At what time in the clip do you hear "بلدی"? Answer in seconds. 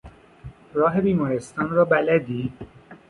1.85-2.53